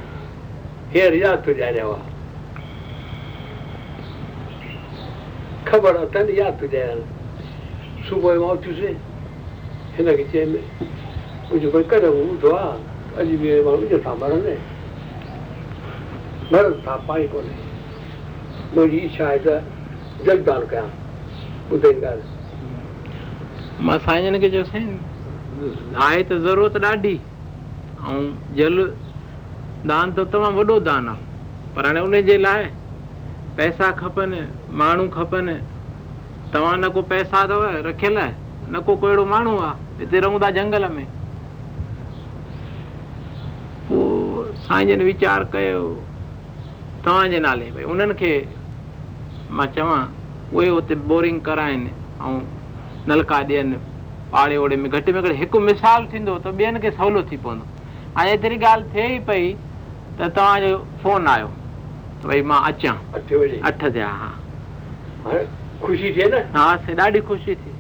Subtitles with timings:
[8.09, 8.35] सुबुह
[11.63, 12.11] जो मां
[17.21, 17.57] ई कोन्हे
[18.75, 20.89] मुंहिंजी इच्छा आहे त कयां
[22.09, 24.97] ॻाल्हि मां साईं जन खे चयो साईं
[26.07, 27.15] आहे त ज़रूरत ॾाढी
[28.11, 28.27] ऐं
[28.59, 28.83] जल
[29.93, 32.65] दान त तमामु वॾो दान आहे पर हाणे उनजे लाइ
[33.57, 34.41] पैसा खपनि
[34.83, 35.55] माण्हू खपनि
[36.55, 38.17] तव्हां न को पैसा अथव रखियल
[38.75, 41.05] न को को अहिड़ो माण्हू आहे हिते रहूं था जंगल में
[43.91, 45.81] पोइ साईं जन वीचारु कयो
[47.05, 48.33] तव्हांजे नाले भई उन्हनि खे
[49.59, 50.03] मां चवां
[50.57, 51.91] उहे बोरिंग कराइनि
[52.27, 52.41] ऐं
[53.09, 53.77] नलका ॾियनि
[54.33, 54.91] पाड़े ओड़े में
[55.41, 57.65] हिकु मिसाल थींदो त ॿियनि खे सवलो थी पवंदो
[58.23, 59.49] ॻाल्हि थिए पई
[60.21, 61.49] त तव्हांजो फ़ोन आयो
[62.27, 62.95] भई मां अचां
[63.71, 64.31] अठ ते हा
[65.85, 67.71] ख़ुशी थिए न हा ॾाढी ख़ुशी थी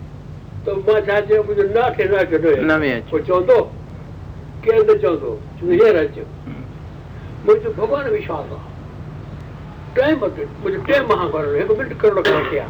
[9.95, 12.65] ٹائم بگ مجھے 10 مہ ماہ بھر ایک بلڈ کرلو کریا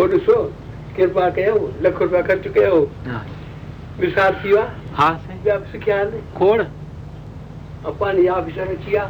[0.00, 0.34] اور شو
[0.96, 3.18] کے پکے ہو لاکھ روپے کر چکے ہو ہاں
[3.98, 4.64] مسافت کیوا
[4.98, 6.04] ہاں سنجاب سکھیاں
[6.36, 6.56] کھوڑ
[7.82, 9.04] پپن یا افسر چیا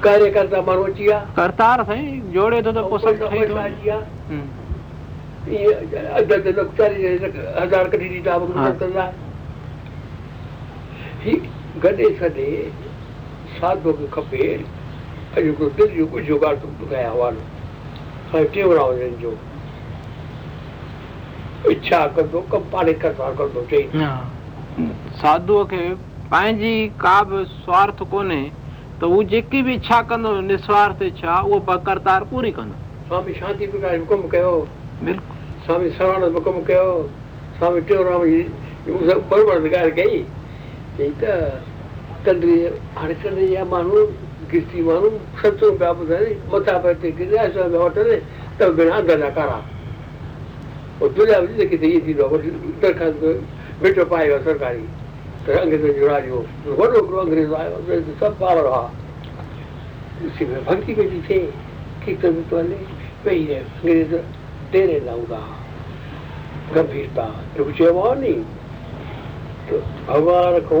[0.00, 2.02] کاریکرتا منو چیا کرتا سیں
[2.32, 3.98] جوڑے تو کو سب ٹھیک ہو گیا
[4.30, 4.42] ہمم
[5.44, 7.12] پی ادر تک نوکری ہے
[7.62, 8.08] ہزار کٹی
[13.62, 14.38] ಸಾಧಬೇಕು ಕಪ್ಪೆ
[15.36, 17.42] ಅಲ್ಲಿ ಗೊತ್ತಿದ್ದು ಯೋಗು ಜೋಗಾಡ್ ತುಂಬಿಕಾಯ ಹವಾಲು
[18.52, 19.10] टेवराजन
[21.72, 23.82] इच्छा कंदो कमु पाणे करतार कंदो चई
[25.22, 25.80] साधूअ खे
[26.30, 26.70] पंहिंजी
[27.04, 32.24] का बि स्वार्थ कोन्हे त तो हू जेकी बि इच्छा कंदो निस्वार्थ इच्छा उहो करतार
[32.32, 32.76] पूरी कंदो
[33.10, 34.54] स्वामी शांति प्रकाश हुकुम कयो
[35.66, 36.88] स्वामी सर्वानंद हुकुम कयो
[37.58, 38.40] स्वामी टेऊराम जी
[39.34, 40.18] बराबरि कई
[40.96, 41.36] चई त
[42.24, 42.40] वॾो
[43.00, 44.00] हिकिड़ो
[57.20, 57.76] अंग्रेज़ आयो
[58.20, 58.44] सभु
[68.06, 68.34] आहे नी
[70.08, 70.80] भॻवान खां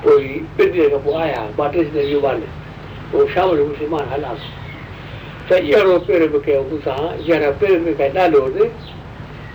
[0.06, 0.86] पोइ
[1.16, 4.34] आया पोइ शाम जो मां हलां
[5.48, 6.62] त अहिड़ो पेर बि कयो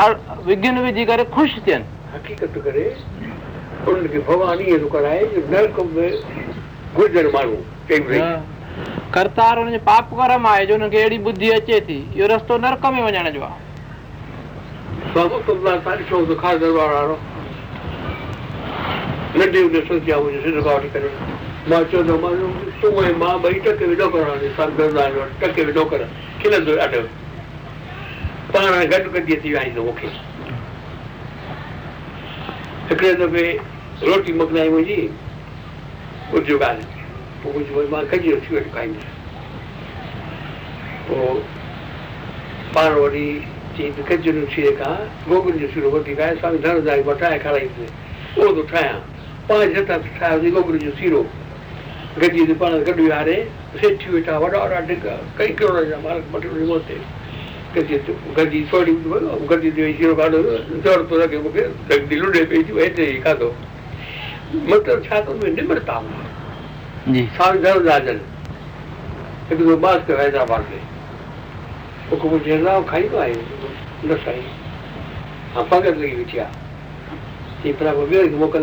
[0.00, 2.84] विज्ञान विझी करे ख़ुशि थियनि हक़ीक़त करे
[3.92, 5.22] उनखे भॻवान ईअं थो कराए
[5.54, 6.10] नरक में
[6.98, 7.56] गुज़र माण्हू
[9.14, 13.02] करतार हुनजो पाप कर्म आहे जो हुनखे अहिड़ी बुद्धी अचे थी इहो रस्तो नरक में
[13.06, 13.42] वञण जो
[15.14, 15.24] आहे
[21.70, 22.30] मां चवंदो मां
[22.80, 23.86] तूं ऐं मां ॿई टके
[25.64, 25.84] वेॾो
[28.54, 30.06] पाण घटि गॾु गॾिजी विहाईंदो मूंखे
[32.88, 33.44] हिकिड़े दफ़े
[34.08, 34.96] रोटी मोकिलाई मुंहिंजी
[36.32, 37.00] कुझु ॻाल्हि
[37.44, 38.94] पोइ कुझु मां खाईंदासीं
[41.08, 41.40] पोइ
[42.76, 43.24] पाण वरी
[43.78, 44.94] चई गजरुनि सीरे खां
[45.32, 48.94] गोगुनि जो सीरो वठी खाए स्वामी मां ठाहे खाराईंदुसि उहो थो ठाहियां
[49.50, 51.26] पाण छह ठाहियोसीं गोगुनि जो सीरो
[52.22, 53.36] गॾिजी पाण गॾु विहारे
[53.84, 54.80] सेठी वेठा वॾा वॾा
[55.42, 55.56] कई
[55.90, 57.04] जा
[57.74, 59.34] मोकल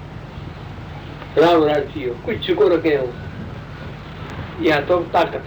[1.37, 3.07] राम राजी हो कुछ चुको रखे हो
[4.63, 5.43] या तो ताकत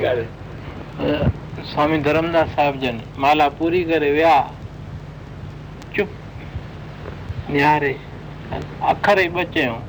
[1.01, 1.29] हाँ।
[1.74, 4.39] स्वामी धर्मदास साहब जन माला पूरी करे व्या
[5.96, 6.10] चुप
[7.50, 7.96] निहारे
[8.91, 9.88] अखर ही बचे हूँ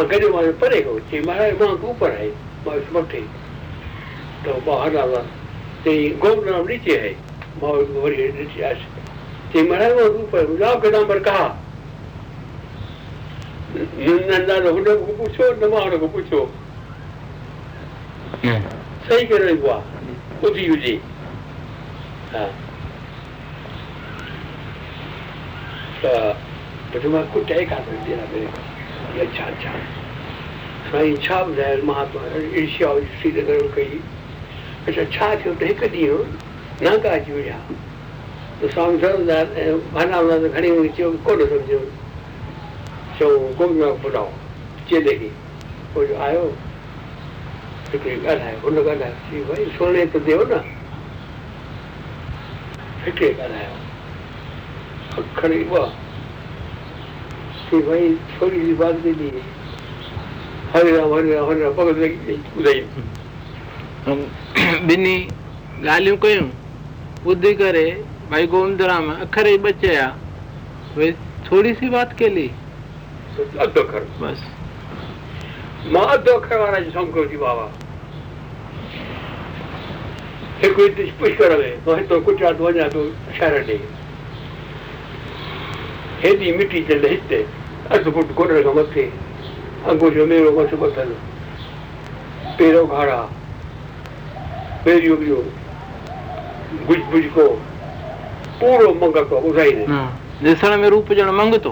[0.09, 0.29] चयो
[0.61, 0.79] परे
[1.27, 1.35] मां
[4.83, 5.05] हलां
[6.19, 7.13] गोल ॾींदी आहे
[7.61, 7.73] मां
[9.53, 10.43] चई महाराज पर
[13.89, 14.49] छा थियो त
[35.61, 36.23] हिकु ॾींहुं
[36.83, 37.55] नगा अची विया
[38.77, 41.79] हूंदा त घणी चयो कोन सम्झो
[43.19, 44.29] 就工作辅导
[44.87, 45.29] 接了你，
[45.93, 46.49] 我说哎呦，
[47.91, 49.07] 这个安排，我那个安排，
[49.49, 50.63] 我一说那都丢了，
[53.05, 53.67] 这个安排，
[55.13, 55.89] 很可怜吧？
[57.69, 59.33] 这回处理完这里，
[60.71, 62.09] 好了好了好了，不过这
[62.63, 62.83] 这
[64.87, 65.15] ，बिनी
[65.85, 66.45] ॻाल्हियूं कयूं
[67.29, 67.85] ॿुधी करे
[68.31, 70.05] भाई गोविंद राम अखर ई बचिया
[70.97, 71.11] वरी
[71.47, 72.49] थोड़ी सी बात के लिए
[75.91, 77.63] मां अधु अखर वारा जी सौंको थी बाबा
[80.63, 83.01] हिकु हिते पुष्कर में मां हितो कुटिया थो वञा थो
[83.39, 83.55] शहर ॾे
[86.25, 87.39] हेॾी मिटी चंड हिते
[87.97, 89.05] अधु फुट कोटर खां मथे
[89.91, 91.17] अंगो जो मेरो मथो अथनि
[92.59, 92.81] पेरो
[98.61, 99.85] पूरो मंगतो ॿुधाईंदे
[100.51, 101.71] ॾिसण में रूप ॼण मंगतो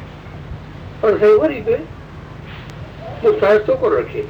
[1.03, 1.75] और फेवरी पे
[3.23, 4.23] मुस्तों को रखे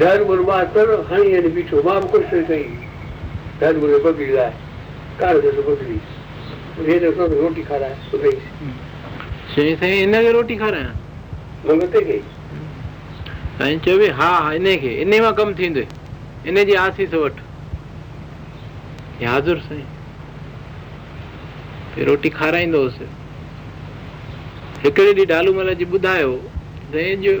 [0.00, 2.68] धन बुनवा कर हणी ये बीठो माफ कर से कही
[3.60, 4.52] धन बुरे बगड़ी लाए
[5.20, 5.98] कार से तो बगड़ी
[6.92, 8.32] ये तो रोटी खा रहा है सही
[9.54, 10.94] सही सही इन्हें रोटी खा रहे हैं
[11.70, 12.04] मंगते हाँ,
[13.60, 15.80] हाँ, के ऐं चयो भई हा हा इन खे इन मां कमु थींदो
[16.50, 17.36] इन जी आसीस वठ
[19.26, 19.88] हाज़ुर साईं
[22.08, 23.06] रोटी खाराईंदो हुउसि
[24.84, 26.30] हिकिड़े ॾींहुं डालूमल जी ॿुधायो
[26.92, 27.32] जंहिंजो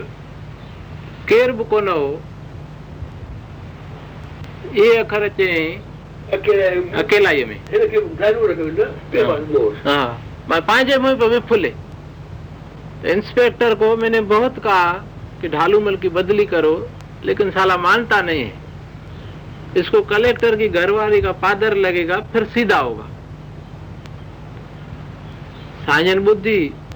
[1.28, 2.04] केर बि कोन हो
[4.74, 7.58] इहे अखर चयईं अकेलाईअ में
[9.86, 10.04] हाँ
[10.50, 11.72] मैं पांजे मुंह पर फुले
[13.14, 14.92] इंस्पेक्टर को मैंने बहुत कहा
[15.40, 16.74] कि ढालूमल की बदली करो
[17.24, 23.08] लेकिन साला मानता नहीं है इसको कलेक्टर की घरवाली का पादर लगेगा फिर सीधा होगा
[25.86, 26.58] साजन बुद्धि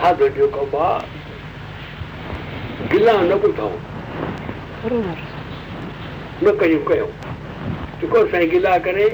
[0.00, 1.06] छा गॾियो कबो आहे
[2.92, 3.80] गिला न ॿुधऊं
[6.44, 7.06] न कयूं कयूं
[8.00, 9.08] जेको साईं गिला करे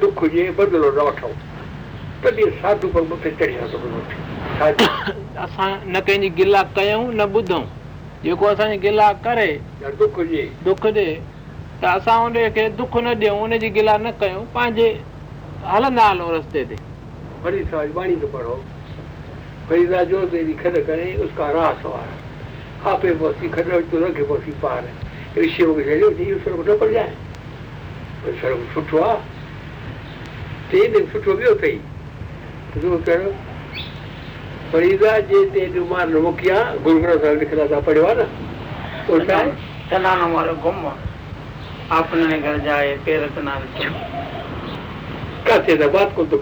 [0.00, 1.30] दुख हुजे बदिलो न वठूं
[2.24, 3.56] तॾहिं साधू पर मूंखे चढ़ी
[5.46, 7.62] असां न कंहिंजी गिला कयूं न ॿुधूं
[8.24, 9.46] जेको असांजी गिला करे
[10.00, 12.36] दुख हुजे दुख ॾे त असां उन
[12.82, 14.90] दुख न ॾियूं उनजी गिला न कयूं पंहिंजे
[15.72, 16.76] हलंदा हलूं रस्ते ते
[17.44, 17.64] वरी
[18.32, 18.62] पढ़ो
[19.68, 24.88] फरीदा जो तेरी खड करे उसका रास वार आपे बोसी खड तो रखे बोसी पार
[25.38, 27.14] ऋषि वो जेले नी सुर उठो पड़ जाए
[28.24, 29.14] पर सर उठो आ
[30.70, 31.72] ते ने उठो भी उठई
[32.80, 33.26] तो कर
[34.72, 38.26] फरीदा जे ते दुमार नो गुरु ग्रंथ साहिब लिखला था पढ़यो ना
[39.10, 40.86] ओ तना नो मारो गम
[41.96, 43.58] आपने घर जाए पेरत ना
[45.50, 46.36] का बात को तो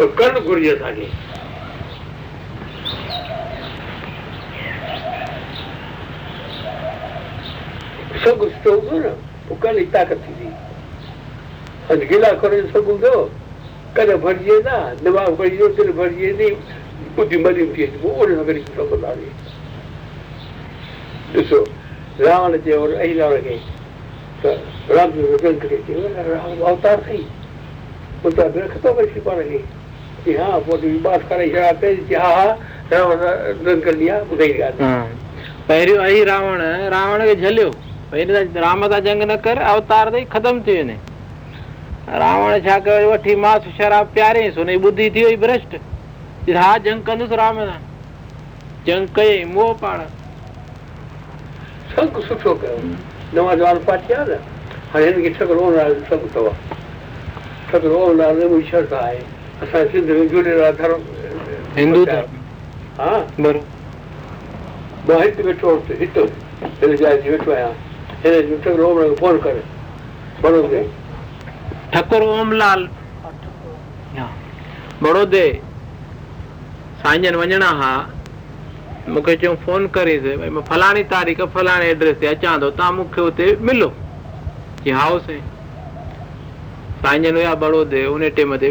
[0.00, 1.74] दिमाग़जी वेंदी
[17.44, 18.56] मरीब
[28.84, 29.66] रावण खे
[30.26, 32.46] یہا وہ دوبارہ کرے جا پے جی ہاں
[32.88, 32.96] تے
[33.66, 35.04] رنگ کر لیا گئی ہاں
[35.66, 36.60] پہریو اہی راون
[36.92, 37.70] راون کے جھلیو
[38.10, 40.96] پہری دا ڈرامہ دا جنگ نہ کر او تار دے ختم تھی نے
[42.18, 45.74] راون چھا کے وٹھی ماس شراب پیارے سنی بدھی تھیوئی برسٹ
[46.48, 47.78] یہا جنگ کنو سو رامے دا
[48.86, 49.96] جنگے مو پڑ
[51.94, 52.76] سب سٹو کرو
[53.34, 54.36] نواز اپاٹیا دا
[54.94, 56.48] ہن کی چھکڑو نہ سٹو تو
[57.72, 59.02] سٹو نہ
[59.60, 60.02] साईं
[77.16, 77.92] जन वञणा
[79.08, 80.18] मूंखे चयूं फोन करे
[83.68, 83.92] मिलो
[87.02, 88.70] साईं बड़ोदे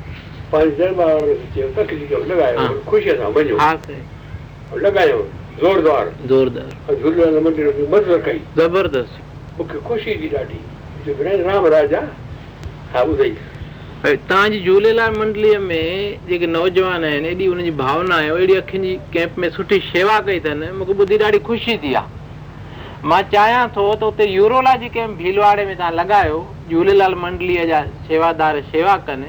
[0.53, 1.79] तव्हांजी
[14.59, 19.49] झूलेलाल मंडलीअ में जेके नौजवान आहिनि एॾी हुननि जी आहे अहिड़ी अखियुनि जी कैंप में
[19.57, 22.19] सुठी शेवा कई अथनि मूंखे ॿुधी ॾाढी ख़ुशी थी आहे
[23.09, 24.25] मां चाहियां थो त हुते
[24.83, 29.27] जी कैंप भीलवाड़े में तव्हां लॻायो झूलेलाल मंडलीअ जा शेवादार शेवा कनि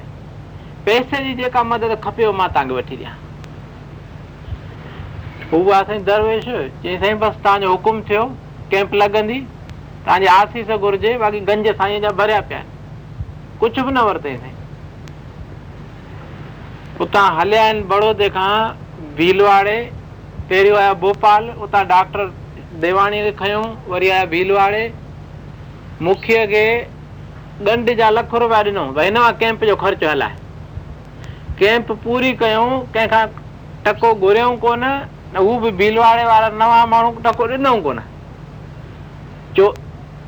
[0.87, 2.97] पैसे जी जेका मदद खपे मां तव्हांखे वठी
[5.55, 6.45] ॾियां साईं दरवेश
[6.83, 8.23] चई साईं बसि तव्हांजो हुकुम थियो
[8.71, 9.37] कैंप लॻंदी
[10.05, 14.55] तव्हांजी आसीस घुरिजे बाक़ी गंज साईं जा भरिया पिया आहिनि कुझु बि न वरितई साईं
[17.07, 18.53] उतां हलिया आहिनि बड़ौदे खां
[19.17, 19.77] भीलवाड़े
[20.51, 22.27] पहिरियों आया भोपाल उतां डॉक्टर
[22.87, 24.83] देवाणीअ खे खयूं वरी आया भीलवाड़े
[26.09, 26.67] मुखीअ खे
[27.71, 30.37] गंड जा लख रुपया ॾिनऊं भई हिन मां कैंप जो ख़र्चु हलाए
[31.63, 33.27] कैम्प पूरी कयूं कंहिंखां
[33.87, 34.57] टको घुरियऊं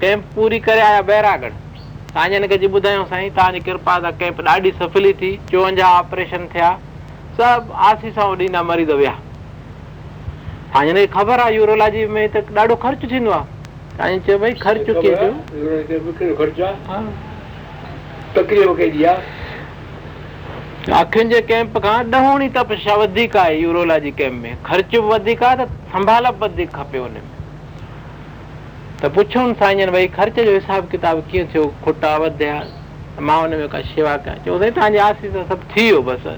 [0.01, 6.47] कैम्प पूरी करे आया बैगढ़ तव्हांजे हिनखे ॿुधायूं कृपा कैम्प ॾाढी सफली थी चोवंजाहु ऑपरेशन
[6.55, 6.71] थिया
[7.41, 11.41] सभु आसी ॾींदा मरीज़ विया तव्हांजे हिनखे ख़बर
[18.71, 19.41] आहे
[20.93, 25.57] अखियुनि जे कैंप खां ॾहोणी तपश वधीक आहे यूरोलॉजी कैंप में ख़र्च बि वधीक आहे
[25.65, 26.27] त संभाल
[26.75, 27.23] खपे हुन में
[29.03, 32.61] त पुछूं भई ख़र्च जो हिसाब किताब कीअं थियो खुटा वधिया
[33.21, 36.37] मां हुन में का शेवा कयां चओ तव्हांजे आसीस सभु थी वियो बसि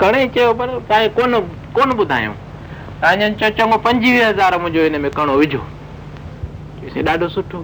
[0.00, 1.38] घणेई चयो पर तव्हांखे कोन
[1.76, 2.32] कोन ॿुधायूं
[3.04, 5.64] चयो चङो पंजवीह हज़ार मुंहिंजो हिन में कणो विझो
[7.06, 7.58] ॾाढो सुठो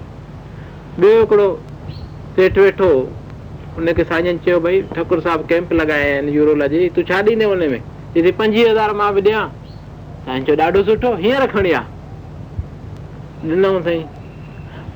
[1.01, 1.47] ॿियो हिकिड़ो
[2.37, 2.89] सेठ वेठो
[3.79, 7.59] उनखे साईं चयो भई ठकुर साहिबु कैंप लॻाया आहिनि यूरोल जी तूं छा ॾींदे हुन
[7.71, 7.81] में
[8.15, 9.43] चई पंजवीह हज़ार मां बि ॾियां
[10.27, 11.87] साईं चयो ॾाढो सुठो हीअं खणी आहे
[13.51, 14.05] ॾिनऊं साईं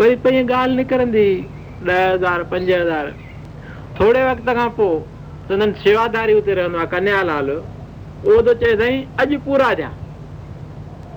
[0.01, 1.27] वरी पंहिंजी ॻाल्हि निकिरंदी
[1.89, 3.11] ॾह हज़ार पंज हज़ार
[4.01, 4.99] थोरे वक़्त खां पोइ
[5.49, 9.91] सदन शेवाधारी हुते रहंदो आहे कन्यालाल उहो त चए साईं अॼु पूरा ॾियां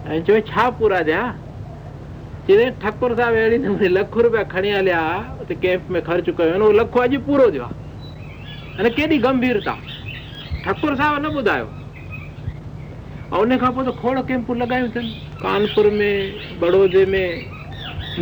[0.09, 1.23] ऐं चयो छा पूरा ॾियां
[2.47, 4.99] चवे ठकुर साहिबु अहिड़ी लख रुपया खणी हलिया
[5.41, 9.73] उते कैम्प में ख़र्च कयो उहो लख अॼु पूरो थियो आहे अने केॾी गंभीरता
[10.65, 11.67] ठकुर साहिबु न ॿुधायो
[13.31, 15.13] ऐं उनखां पोइ त खोड़ कैम्पू लॻायूं अथनि
[15.45, 16.15] कानपुर में
[16.63, 17.27] बड़ौदे में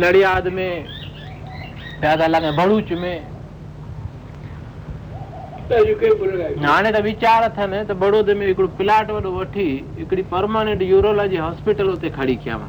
[0.04, 0.72] नड़ियाद में
[2.60, 3.14] भरूच में
[6.66, 9.66] हाणे त वीचार अथनि त बड़ौदे में हिकिड़ो प्लाट वॾो वठी
[10.02, 12.68] हिकिड़ी परमानेंट यूरोलॉजी हॉस्पिटल हुते खणी कयांव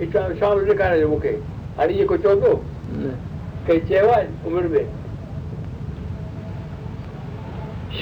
[0.00, 1.28] छा ॾेखारे मूंखे
[1.76, 2.54] हाणे जेको चवंदो
[3.66, 4.84] कई चयो आहे उमिरि में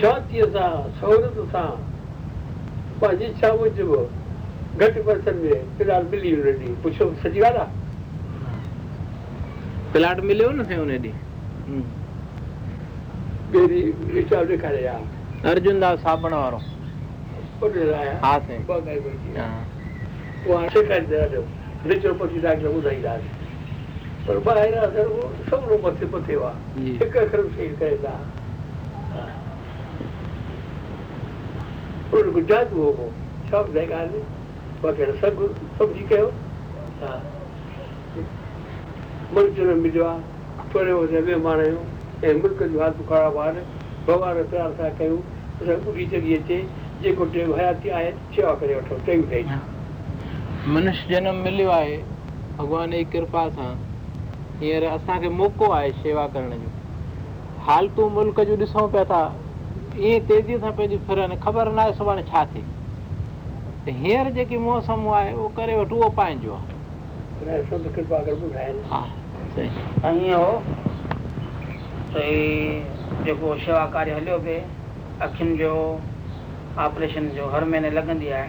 [0.00, 0.68] शांतीअ सां
[1.00, 1.66] सहूलियत सां
[3.00, 3.98] पंहिंजी इच्छा मुजिबि
[4.86, 7.68] घटि पैसनि में फिलहालु मिली हुन ॾींहुं पुछो सची ॻाल्हि आहे
[9.92, 10.86] प्लाट मिलियो न ॾींहुं
[15.54, 16.58] अर्जुन दास साबण वारो
[21.84, 22.80] भॻवान कयूं
[45.70, 46.64] जॻह अचे
[47.02, 48.08] जेको टे हयाती आहे
[50.68, 51.96] मनुष्य जनम मिलियो आहे
[52.56, 53.68] भॻवान जी कृपा सां
[54.60, 59.22] हींअर असांखे मौक़ो आहे शेवा करण जो हालतूं मुल्क जूं ॾिसूं पिया था
[59.98, 62.64] ईअं तेज़ीअ सां पंहिंजी फिरनि ख़बर न आहे सुभाणे छा थिए
[63.86, 66.60] त हींअर जेकी मौसम आहे उहो करे वठूं उहो पंहिंजो
[72.14, 72.30] आहे
[73.24, 74.62] जेको शेवा कार्य हलियो पिए
[75.22, 75.74] अखियुनि जो
[76.86, 78.48] ऑपरेशन जो हर महीने लॻंदी आहे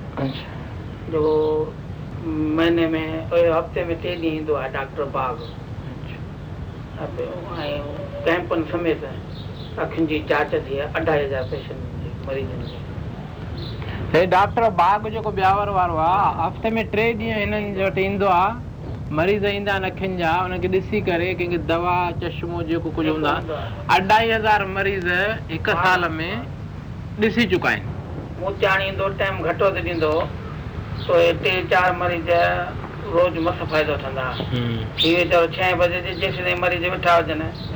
[2.55, 4.99] महीने में हफ़्ते में टे ॾींहं ईंदो आहे
[9.81, 12.25] अखियुनि जी जांच थी आहे अढाई हज़ार पेशंट
[14.15, 19.15] हे डॉक्टर बाग जेको ब्यावर वारो आहे हफ़्ते में टे ॾींहं हिननि वटि ईंदो आहे
[19.19, 23.85] मरीज़ ईंदा आहिनि अखियुनि जा हुनखे ॾिसी करे कंहिंखे दवा चश्मो जेको कुझु हूंदो आहे
[24.01, 25.07] अढाई हज़ार मरीज़
[25.53, 26.31] हिकु साल में
[27.23, 27.90] ॾिसी चुका आहिनि
[28.41, 30.11] घटो थो ॾींदो
[31.43, 32.27] टे चारि मरीज़
[33.13, 33.93] रोज़ मस्त फ़ाइदो
[36.63, 37.71] मतिलबु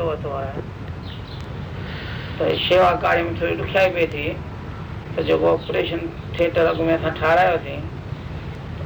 [3.41, 4.25] थोरी ॾुखाई पए थी
[5.17, 6.01] त जेको ऑपरेशन
[6.39, 7.81] थिएटर अॻ में असां ठारायोसीं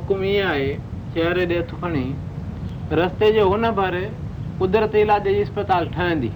[3.77, 3.97] भर
[4.65, 6.29] कुदरत इलाज जी इस्पताल ठहंदी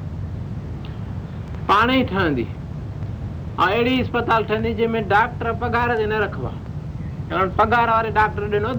[1.71, 6.53] पाणे ठहंदी ऐं अहिड़ी इस्पताल ठहंदी जंहिंमें डॉक्टर पघार ते न रखबा
[7.59, 8.71] पघार वारे डॉक्टर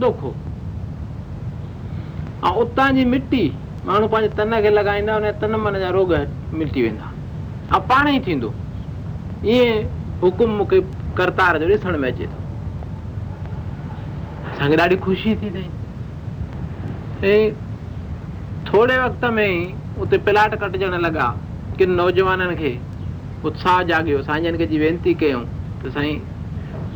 [2.46, 3.44] ऐं उतां जी मिटी
[3.86, 6.14] माण्हू पंहिंजे तन खे लॻाईंदा हुनजा तन मन जा रोग
[6.60, 7.10] मिटी वेंदा
[7.76, 8.50] ऐं पाण ई थींदो
[9.56, 9.84] ईअं
[10.22, 10.80] हुकुम मूंखे
[11.18, 12.38] करतार जो ॾिसण में अचे थो
[14.54, 17.52] असांखे ॾाढी ख़ुशी थी थिए ऐं
[18.72, 19.62] थोरे वक़्त में ई
[20.02, 21.28] उते प्लाट कटिजण लॻा
[21.78, 22.76] किन नौजवाननि खे
[23.48, 25.44] उत्साह जाॻियो साईं जन खे जी वेनिती कयूं
[25.84, 26.20] त साईं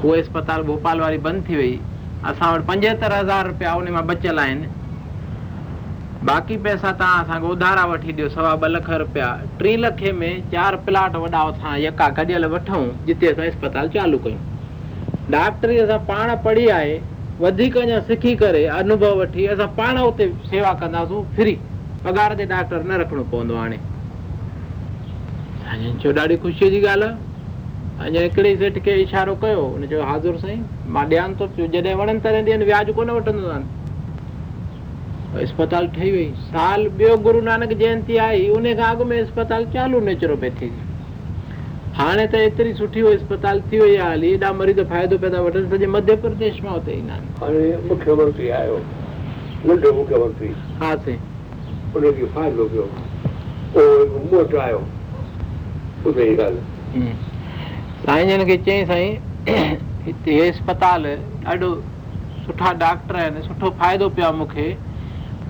[0.02, 1.78] उहे अस्पताल भोपाल वारी बंदि थी वई
[2.32, 4.66] असां वटि पंजहतरि हज़ार रुपया उन मां बचियल आहिनि
[6.24, 9.28] बाक़ी पैसा तव्हां असांखे उधारा वठी ॾियो सवा ॿ लख रुपया
[9.60, 15.30] टी लखे में चारि प्लाट वॾा असां यका कॾियल वठूं जिते असां इस्पताल चालू कयूं
[15.32, 16.98] डॉक्टरी असां पाण पढ़ी आहे
[17.40, 21.56] वधीक अञा सिखी करे अनुभव वठी असां पाण उते सेवा कंदासूं फ्री
[22.04, 23.78] पघार ते डॉक्टर न रखणो पवंदो हाणे
[26.04, 30.62] छो ॾाढी ख़ुशीअ जी ॻाल्हि आहे अञा हिकिड़ी सेठ खे इशारो कयो हुनजो हाज़ुरु साईं
[30.96, 33.60] मां ध्यानु थो पियो जॾहिं वणंदी आहिनि वियाज कोन वठंदो
[35.38, 40.00] इस्पताल ठही वई साल ॿियो गुरू नानक जयंती आई उन खां अॻु में अस्पताल चालू
[40.08, 40.70] नेचुरोपैथी
[41.98, 45.62] हाणे त एतिरी सुठी अस्पताल थी वई आहे हाली हेॾा मरीज़ फ़ाइदो पिया था वठनि
[45.76, 47.14] सॼे मध्य प्रदेश मां हुते ईंदा
[58.12, 59.16] आहिनि चई साईं
[60.10, 61.06] हिते अस्पताल
[61.54, 61.68] ॾाढो
[62.46, 64.68] सुठा डॉक्टर आहिनि सुठो फ़ाइदो पियो आहे मूंखे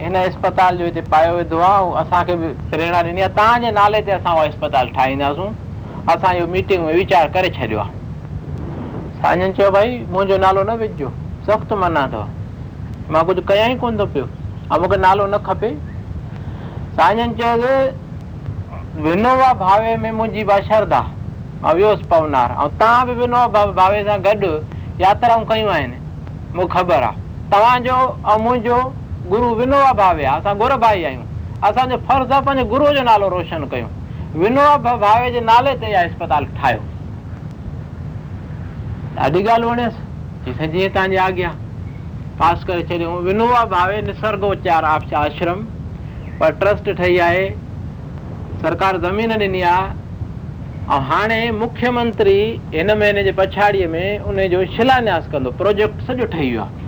[0.00, 4.00] हिन अस्पताल जो हिते पायो वेंदो आहे ऐं असांखे बि प्रेरणा ॾिनी आहे तव्हांजे नाले
[4.06, 5.46] ते असां उहो अस्पताल ठाहींदासूं
[6.14, 7.90] असां इहो मीटिंग में वीचारु करे छॾियो आहे
[9.22, 11.08] साईं चयो भई मुंहिंजो नालो न विझिजो
[11.46, 15.70] सख़्तु मना अथव मां कुझु कयां ई कोन थो पियो ऐं मूंखे नालो न खपे
[17.00, 21.00] साईं चयोसि विनोवा भावे में मुंहिंजी बाशरदा
[21.62, 24.52] मां वियोसि पवनार ऐं तव्हां बि विनोवा भाव भावे सां गॾु
[25.04, 25.98] यात्राऊं कयूं आहिनि
[26.54, 27.98] मूंखे ख़बर आहे तव्हांजो
[28.30, 28.80] ऐं मुंहिंजो
[29.30, 35.30] गुरु विनोबा भावे आहे असां गुर भाई आहियूं पंहिंजे गुरूअ जो नालो रोशन कयूं भावे
[35.36, 36.80] जे नाले ते ठाहियो
[39.22, 41.48] ॾाढी ॻाल्हि वणियसि जीअं
[42.40, 45.62] पास करे विनोबा भावे निसर्गो चार आपशा आश्रम
[46.40, 47.48] पर ट्रस्ट ठही आहे
[48.62, 52.38] सरकार ज़मीन ॾिनी आहे ऐं हाणे मुख्यमंत्री
[52.74, 56.87] हिन महीने जे पछाड़ीअ में उनजो शिलान्यास कंदो प्रोजेक्ट सॼो ठही वियो आहे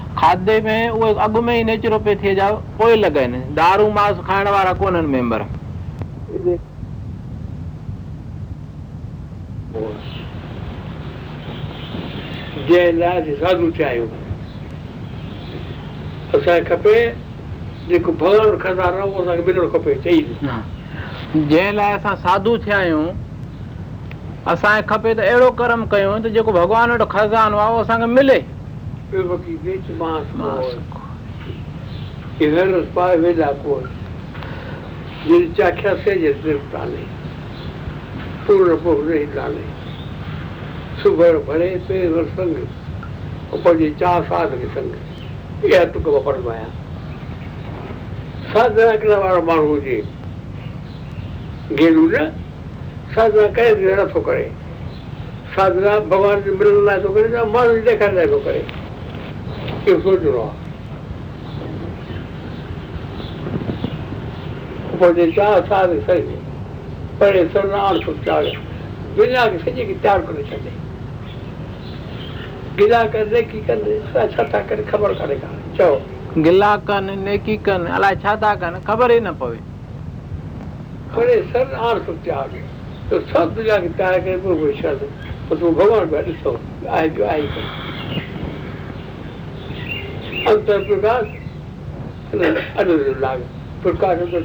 [0.17, 1.63] खाधे में उहे अॻु में ई
[2.23, 6.93] थिए जा पोइ लॻाइनि दारू मास खाइण वारा कोन आहिनि जंहिं
[12.93, 14.07] लाइ असां साधू थिया आहियूं
[24.51, 28.39] असांखे खपे त अहिड़ो कर्म कयूं त जेको भॻवान वटि खज़ानो आहे उहो असांखे मिले
[29.11, 29.39] भॻवान
[32.41, 32.49] जे
[56.55, 58.63] मिलण लाइ थो करे ॾेखारण लाइ थो करे
[59.85, 61.53] केरु सोचणो आहे
[64.97, 66.35] पोइ जे चाह छा सही
[67.19, 68.45] पर सरनाण सुचार
[69.17, 70.69] दुनिया खे सॼे खे तयारु करे छॾे
[72.79, 73.95] गिला कंदे की कंदे
[74.35, 75.93] छा था करे ख़बर कान्हे कान चओ
[76.45, 79.59] गिला कनि नेकी कनि अलाए छा था कनि ख़बर ई न पवे
[81.17, 82.59] पर सर आर सुचार त
[83.33, 86.51] सभु दुनिया खे तयारु करे पोइ छॾ पोइ तूं भॻवान ॾिसो
[87.01, 87.41] आहे
[90.41, 92.39] पर हाणे
[94.01, 94.39] करे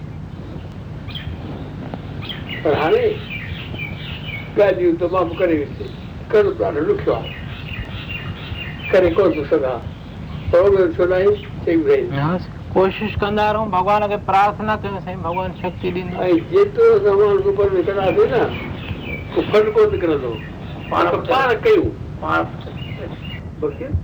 [10.51, 11.05] कोन थो
[12.73, 15.53] कोशिश कंदा रहूं भॻवान खे प्रार्थना कयूं साईं भॻवान
[21.63, 21.85] कयूं
[23.61, 23.97] पाण